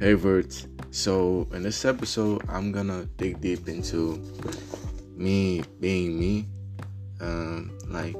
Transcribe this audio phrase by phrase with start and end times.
[0.00, 0.66] Hey Vert.
[0.92, 4.16] So in this episode, I'm gonna dig deep into
[5.14, 6.46] me being me.
[7.20, 8.16] Um, like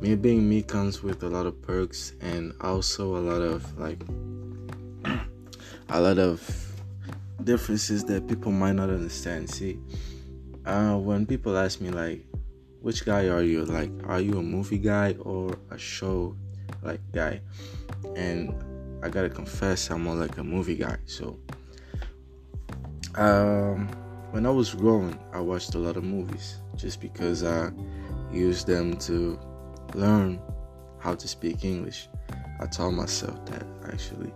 [0.00, 4.00] me being me comes with a lot of perks and also a lot of like
[5.88, 6.38] a lot of
[7.42, 9.50] differences that people might not understand.
[9.50, 9.76] See,
[10.66, 12.24] uh, when people ask me like,
[12.80, 13.64] which guy are you?
[13.64, 16.36] Like, are you a movie guy or a show
[16.84, 17.40] like guy?
[18.14, 18.54] And
[19.02, 20.96] I gotta confess, I'm more like a movie guy.
[21.06, 21.38] So,
[23.14, 23.88] um,
[24.30, 27.70] when I was growing, I watched a lot of movies just because I
[28.32, 29.38] used them to
[29.94, 30.40] learn
[30.98, 32.08] how to speak English.
[32.60, 34.32] I taught myself that actually.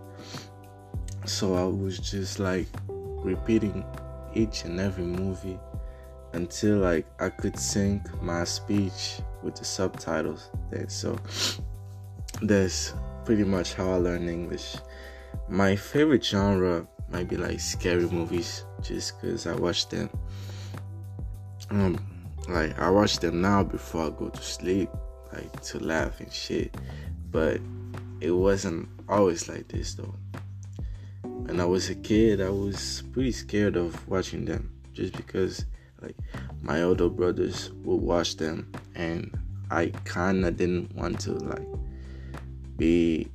[1.25, 3.85] So I was just like repeating
[4.33, 5.59] each and every movie
[6.33, 10.49] until like I could sync my speech with the subtitles.
[10.69, 11.17] There, so
[12.41, 12.93] that's
[13.25, 14.75] pretty much how I learned English.
[15.49, 20.09] My favorite genre might be like scary movies, just because I watch them.
[21.71, 21.99] Um,
[22.47, 24.89] like I watch them now before I go to sleep,
[25.33, 26.75] like to laugh and shit.
[27.31, 27.59] But
[28.21, 30.15] it wasn't always like this though.
[31.23, 35.65] When I was a kid, I was pretty scared of watching them, just because
[36.01, 36.15] like
[36.61, 39.35] my older brothers would watch them, and
[39.71, 41.67] I kinda didn't want to like
[42.77, 43.29] be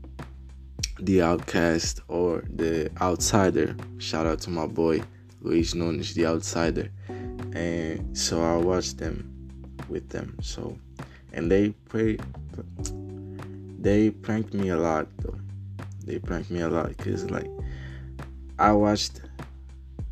[1.00, 3.76] the outcast or the outsider.
[3.98, 5.02] Shout out to my boy
[5.40, 6.90] Luis as the outsider.
[7.52, 9.30] And so I watched them
[9.88, 10.36] with them.
[10.42, 10.78] So
[11.32, 12.18] and they pray
[13.78, 15.38] they pranked me a lot though.
[16.04, 17.50] They pranked me a lot because like
[18.58, 19.22] I watched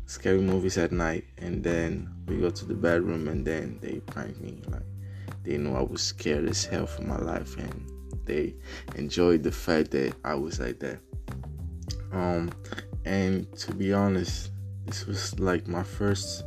[0.07, 4.39] scary movies at night and then we go to the bedroom and then they prank
[4.41, 4.81] me like
[5.43, 7.91] they know I was scared as hell for my life and
[8.25, 8.55] they
[8.95, 10.99] enjoyed the fact that I was like that.
[12.11, 12.51] Um,
[13.05, 14.51] and to be honest,
[14.85, 16.43] this was like my first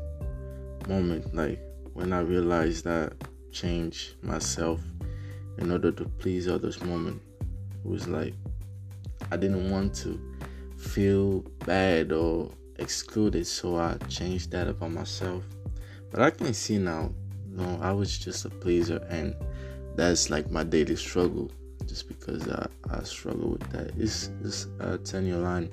[0.89, 1.61] moment, like
[1.93, 3.15] when I realized that
[3.53, 4.81] change myself
[5.59, 6.83] in order to please others.
[6.83, 7.21] Moment
[7.85, 8.35] it was like
[9.31, 10.21] I didn't want to
[10.77, 15.45] feel bad or excluded, so I changed that about myself.
[16.11, 17.13] But I can see now,
[17.49, 19.35] you no, I was just a pleaser, and
[19.97, 21.51] that's like my daily struggle
[21.87, 23.93] just because I, I struggle with that.
[23.99, 25.71] It's, it's uh, a 10 year line.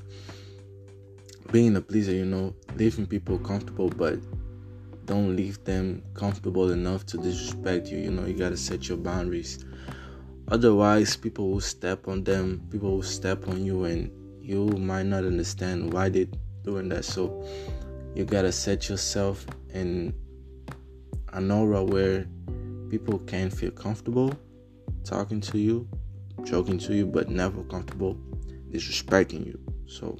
[1.51, 4.19] Being a pleaser, you know, leaving people comfortable, but
[5.05, 7.97] don't leave them comfortable enough to disrespect you.
[7.97, 9.65] You know, you gotta set your boundaries.
[10.49, 15.23] Otherwise, people will step on them, people will step on you, and you might not
[15.23, 16.27] understand why they're
[16.63, 17.05] doing that.
[17.05, 17.43] So,
[18.15, 20.13] you gotta set yourself in
[21.33, 22.27] an aura where
[22.89, 24.33] people can feel comfortable
[25.03, 25.87] talking to you,
[26.43, 28.17] joking to you, but never comfortable
[28.71, 29.59] disrespecting you.
[29.87, 30.17] So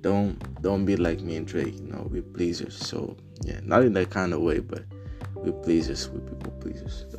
[0.00, 2.76] don't don't be like me and Drake, you know, we pleasers.
[2.76, 4.84] So yeah, not in that kind of way, but
[5.36, 7.06] we pleasers, we people pleasers.
[7.10, 7.18] So,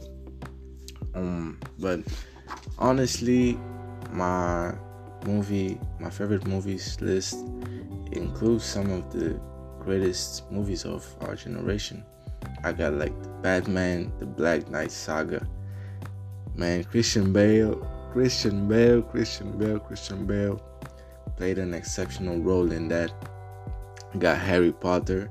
[1.16, 2.02] um, but
[2.78, 3.58] honestly,
[4.12, 4.74] my
[5.26, 7.36] movie, my favorite movies list
[8.12, 9.40] includes some of the
[9.80, 12.04] greatest movies of our generation.
[12.64, 13.14] I got like
[13.44, 15.46] Batman, the Black Knight saga,
[16.56, 17.76] man, Christian Bale,
[18.12, 20.64] Christian Bale, Christian Bale, Christian Bale
[21.36, 23.12] played an exceptional role in that.
[24.14, 25.30] I got Harry Potter,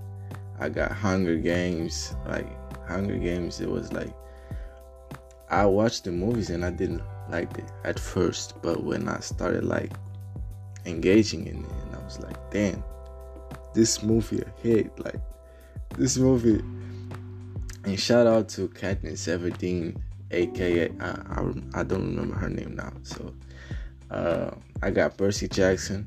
[0.61, 2.15] I got Hunger Games.
[2.27, 2.47] Like
[2.87, 4.13] Hunger Games, it was like
[5.49, 9.65] I watched the movies and I didn't like it at first, but when I started
[9.65, 9.93] like
[10.87, 12.85] engaging in it, and I was like, damn,
[13.75, 14.99] this movie I hate.
[15.03, 15.21] Like
[15.97, 16.63] this movie.
[17.85, 20.01] And shout out to Katniss Everdeen
[20.33, 22.93] aka I, I, I don't remember her name now.
[23.03, 23.35] So
[24.11, 24.51] uh,
[24.83, 26.05] I got Percy Jackson,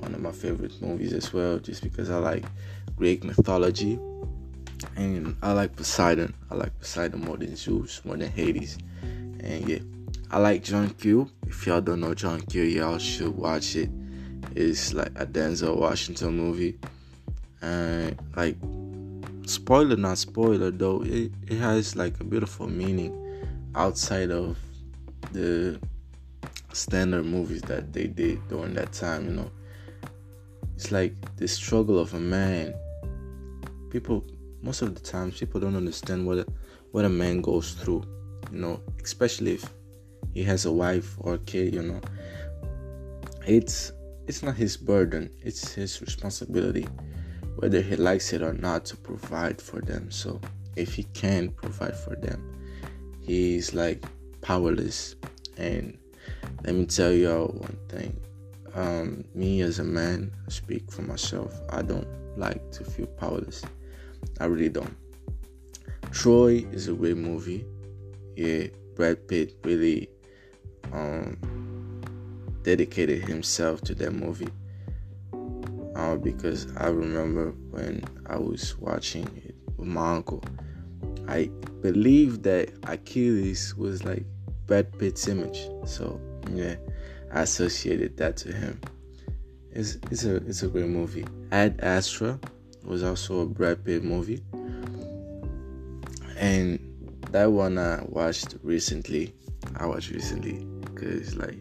[0.00, 2.44] one of my favorite movies as well, just because I like
[2.96, 3.98] Greek mythology,
[4.96, 6.34] and I like Poseidon.
[6.50, 9.78] I like Poseidon more than Zeus, more than Hades, and yeah,
[10.30, 11.30] I like John Q.
[11.46, 13.90] If y'all don't know John Q, y'all should watch it.
[14.54, 16.78] It's like a Denzel Washington movie,
[17.60, 18.56] and like
[19.46, 23.12] spoiler not spoiler though it, it has like a beautiful meaning
[23.74, 24.56] outside of
[25.32, 25.78] the
[26.72, 29.50] standard movies that they did during that time, you know.
[30.74, 32.74] It's like the struggle of a man.
[33.90, 34.24] People,
[34.62, 36.46] most of the times, people don't understand what a,
[36.90, 38.04] what a man goes through,
[38.50, 39.72] you know, especially if
[40.32, 42.00] he has a wife or a kid, you know.
[43.46, 43.92] It's
[44.26, 46.88] it's not his burden; it's his responsibility,
[47.56, 50.10] whether he likes it or not, to provide for them.
[50.10, 50.40] So,
[50.76, 52.42] if he can't provide for them,
[53.20, 54.04] he's like
[54.40, 55.16] powerless.
[55.56, 55.98] And
[56.64, 58.20] let me tell y'all one thing
[58.74, 61.54] um, me as a man, I speak for myself.
[61.70, 63.62] I don't like to feel powerless.
[64.40, 64.96] I really don't.
[66.10, 67.64] Troy is a great movie.
[68.36, 68.66] Yeah,
[68.96, 70.08] Brad Pitt really
[70.92, 71.36] um,
[72.62, 74.48] dedicated himself to that movie.
[75.94, 80.42] Uh, because I remember when I was watching it with my uncle,
[81.28, 81.50] I
[81.82, 84.24] believe that Achilles was like
[84.66, 85.68] Brad Pitt's image.
[85.86, 86.20] So
[86.52, 86.76] yeah,
[87.32, 88.80] I associated that to him.
[89.70, 91.24] It's it's a it's a great movie.
[91.52, 92.38] Ad Astra
[92.84, 94.42] was also a Brad Pitt movie,
[96.36, 96.78] and
[97.30, 99.34] that one I watched recently.
[99.76, 101.58] I watched recently because like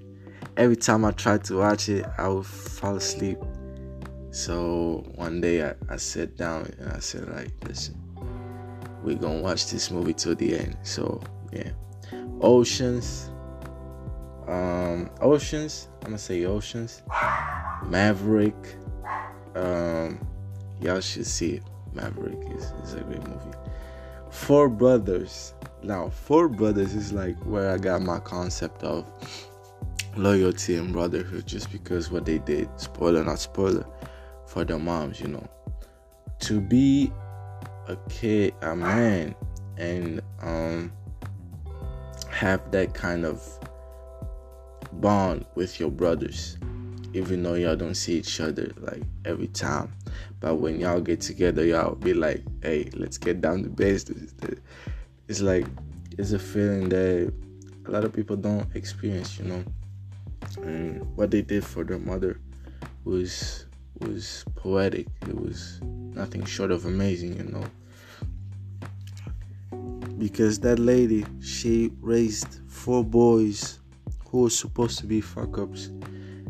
[0.57, 3.39] every time I tried to watch it, I would fall asleep.
[4.33, 7.93] So one day I, I sat down and I said like, listen,
[9.03, 10.75] we're gonna watch this movie till the end.
[10.81, 11.21] So
[11.51, 11.69] yeah,
[12.41, 13.29] Oceans,
[14.47, 15.87] um, Oceans.
[16.01, 17.03] I'm gonna say Oceans.
[17.85, 18.55] Maverick.
[19.53, 20.19] Um,
[20.81, 21.63] y'all should see it.
[21.93, 23.57] Maverick is, is a great movie.
[24.31, 25.53] Four Brothers.
[25.83, 29.07] Now, Four Brothers is like where I got my concept of
[30.17, 33.85] loyalty and brotherhood just because what they did, spoiler not spoiler,
[34.53, 35.47] for their moms, you know.
[36.41, 37.11] To be
[37.87, 39.35] a kid, a man,
[39.77, 40.91] and um
[42.29, 43.41] have that kind of
[44.93, 46.57] bond with your brothers
[47.13, 49.91] even though y'all don't see each other like every time.
[50.39, 54.33] But when y'all get together y'all be like hey let's get down to business.
[55.27, 55.65] It's like
[56.17, 57.33] it's a feeling that
[57.85, 59.63] a lot of people don't experience you know.
[60.57, 62.39] And what they did for their mother
[63.03, 63.65] was
[63.99, 65.07] was poetic.
[65.27, 67.65] It was nothing short of amazing you know.
[70.17, 73.79] Because that lady she raised four boys
[74.27, 75.87] who were supposed to be fuck ups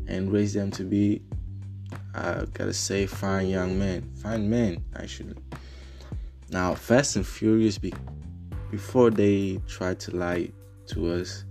[0.08, 1.22] and raised them to be
[2.16, 4.12] I gotta say fine young men.
[4.22, 5.36] Fine men actually
[6.54, 7.94] now fast and furious be-
[8.70, 10.50] before they try to lie
[10.86, 11.46] to us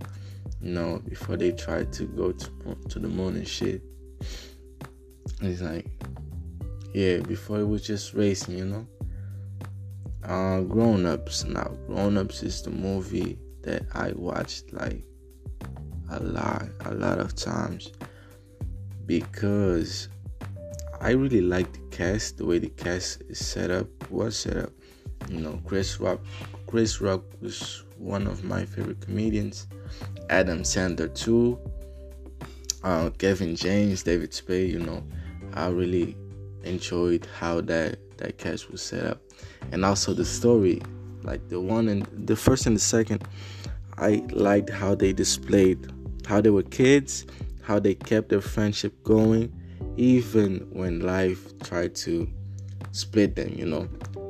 [0.60, 2.48] you know before they try to go to,
[2.88, 3.82] to the moon and shit
[5.40, 5.86] it's like
[6.94, 8.86] yeah before it was just racing you know
[10.24, 11.44] uh, Grown Ups.
[11.44, 15.04] Now, Grown Ups is the movie that I watched like
[16.10, 17.92] a lot, a lot of times
[19.06, 20.08] because
[21.00, 24.70] I really like the cast, the way the cast is set up, was set up.
[25.28, 26.20] You know, Chris Rock,
[26.66, 29.66] Chris Rock was one of my favorite comedians.
[30.30, 31.58] Adam Sandler too.
[32.82, 34.70] Uh, Kevin James, David Spade.
[34.73, 35.05] You know,
[35.55, 36.17] I really
[36.64, 39.20] enjoyed how that that cast was set up
[39.73, 40.81] and also the story
[41.23, 43.26] like the one and the first and the second
[43.99, 45.79] i liked how they displayed
[46.26, 47.26] how they were kids
[47.62, 49.52] how they kept their friendship going
[49.96, 52.28] even when life tried to
[52.93, 53.88] split them you know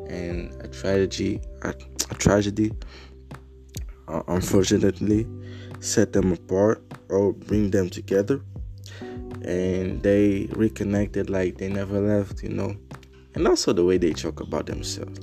[0.08, 1.74] and a tragedy a,
[2.10, 2.72] a tragedy
[4.08, 5.26] uh, unfortunately
[5.82, 8.40] set them apart or bring them together
[9.44, 12.76] and they reconnected like they never left you know
[13.34, 15.18] and also the way they talk about themselves.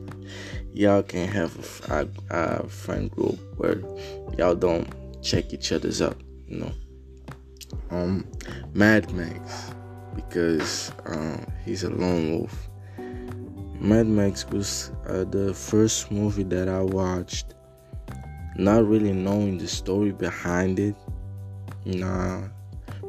[0.73, 3.79] Y'all can have a, a, a friend group where
[4.37, 4.87] y'all don't
[5.21, 6.17] check each other's up,
[6.47, 6.71] you know.
[7.91, 8.27] Um,
[8.73, 9.71] Mad Max
[10.15, 12.69] because um, he's a lone wolf.
[13.79, 17.53] Mad Max was uh, the first movie that I watched,
[18.59, 20.95] not really knowing the story behind it.
[21.85, 22.43] Nah,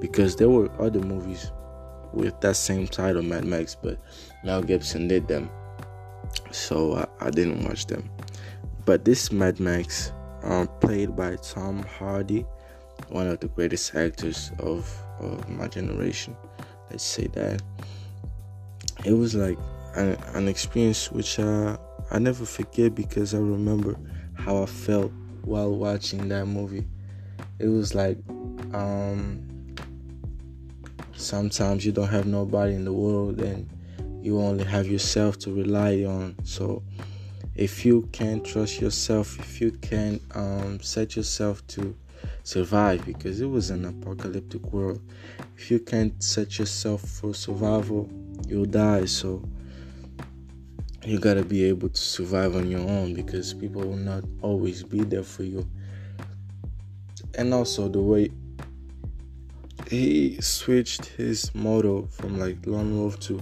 [0.00, 1.50] because there were other movies
[2.12, 3.98] with that same title, Mad Max, but
[4.44, 5.50] Mel Gibson did them,
[6.50, 8.08] so I, I didn't watch them.
[8.84, 12.46] But this Mad Max, um, played by Tom Hardy,
[13.08, 16.36] one of the greatest actors of, of my generation,
[16.90, 17.60] let's say that.
[19.04, 19.58] It was like
[19.96, 21.76] an, an experience which I,
[22.10, 23.96] I never forget because I remember
[24.34, 25.12] how I felt
[25.44, 26.86] while watching that movie.
[27.58, 28.18] It was like
[28.72, 29.50] um,
[31.14, 33.68] sometimes you don't have nobody in the world and
[34.22, 36.82] you only have yourself to rely on so
[37.54, 41.94] if you can't trust yourself if you can't um, set yourself to
[42.42, 45.00] survive because it was an apocalyptic world
[45.56, 48.08] if you can't set yourself for survival
[48.46, 49.42] you'll die so
[51.04, 55.00] you gotta be able to survive on your own because people will not always be
[55.00, 55.66] there for you
[57.34, 58.30] and also the way
[59.88, 63.40] he switched his motto from like lone wolf to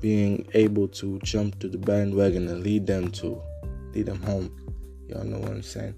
[0.00, 3.40] being able to jump to the bandwagon and lead them to
[3.94, 4.54] lead them home.
[5.08, 5.94] Y'all know what I'm saying?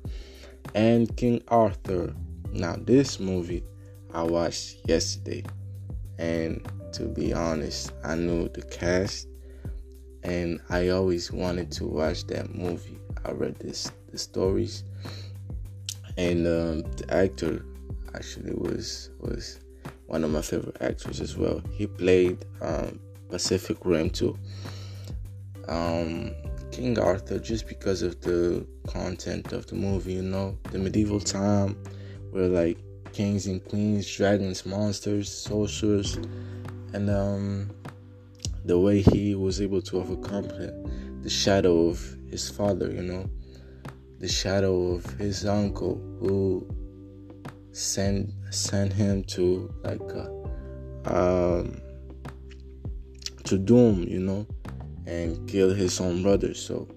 [0.74, 2.14] And King Arthur.
[2.52, 3.62] Now this movie
[4.14, 5.44] I watched yesterday
[6.18, 9.28] And to be honest, I knew the cast,
[10.26, 12.98] and I always wanted to watch that movie.
[13.24, 14.82] I read this the stories,
[16.18, 17.64] and um, the actor
[18.14, 19.60] actually was was
[20.06, 21.62] one of my favorite actors as well.
[21.72, 24.36] He played um, Pacific Rim 2.
[25.68, 26.32] Um,
[26.70, 31.76] King Arthur just because of the content of the movie, you know, the medieval time
[32.30, 32.78] where like
[33.12, 36.16] kings and queens, dragons, monsters, sorcerers,
[36.92, 37.70] and um,
[38.66, 40.48] the way he was able to overcome
[41.22, 43.30] the shadow of his father, you know,
[44.18, 46.68] the shadow of his uncle who
[47.70, 51.80] sent sent him to like uh, um,
[53.44, 54.46] to doom, you know,
[55.06, 56.52] and kill his own brother.
[56.54, 56.88] So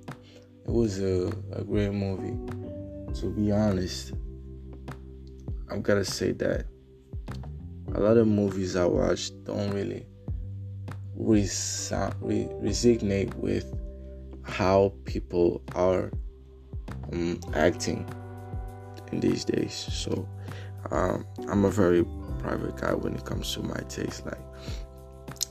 [0.66, 2.38] it was a, a great movie.
[3.20, 4.14] To be honest,
[5.70, 6.66] I've gotta say that
[7.94, 10.06] a lot of movies I watch don't really
[11.20, 12.16] resonate
[13.36, 13.74] with
[14.44, 16.12] how people are
[17.12, 18.10] um, acting
[19.12, 19.74] in these days.
[19.74, 20.28] So
[20.92, 22.06] um, I'm a very
[22.40, 24.40] private guy when it comes to my taste, like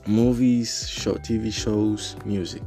[0.07, 2.63] movies, show, TV shows, music.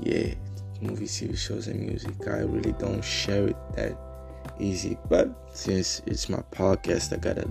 [0.00, 0.34] Yeah,
[0.82, 2.14] movies, TV shows, and music.
[2.26, 3.96] I really don't share it that
[4.60, 7.48] easy, but since it's my podcast, I gotta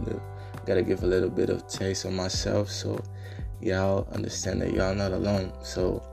[0.65, 3.01] gotta give a little bit of taste of myself, so
[3.65, 5.51] y'all understand that y'all not alone.
[5.63, 6.03] So,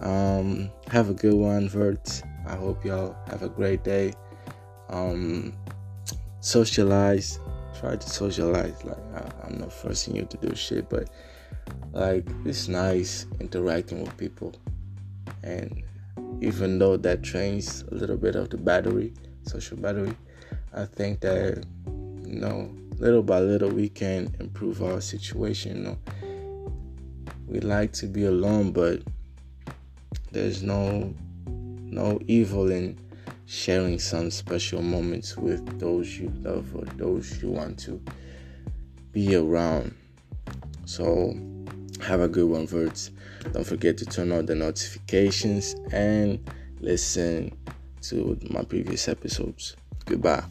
[0.00, 2.22] um, have a good one, Vert.
[2.46, 4.12] I hope y'all have a great day.
[4.88, 5.54] Um,
[6.40, 7.40] socialize
[7.78, 11.10] try to socialize like I, i'm not forcing you to do shit but
[11.92, 14.54] like it's nice interacting with people
[15.42, 15.82] and
[16.40, 20.12] even though that drains a little bit of the battery social battery
[20.74, 25.98] i think that you know little by little we can improve our situation you know
[27.48, 29.02] we like to be alone but
[30.30, 31.14] there's no
[31.46, 32.98] no evil in
[33.46, 38.00] sharing some special moments with those you love or those you want to
[39.12, 39.94] be around.
[40.84, 41.34] So,
[42.02, 43.10] have a good one, Verts.
[43.52, 46.38] Don't forget to turn on the notifications and
[46.80, 47.56] listen
[48.02, 49.76] to my previous episodes.
[50.04, 50.44] Goodbye.